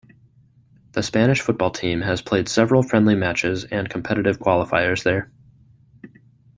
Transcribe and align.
The 0.93 1.03
Spanish 1.03 1.41
football 1.41 1.69
team 1.69 2.01
has 2.01 2.23
played 2.23 2.49
several 2.49 2.81
friendly 2.81 3.13
matches 3.13 3.65
and 3.65 3.87
competitive 3.87 4.39
qualifiers 4.39 5.03
there. 5.03 5.31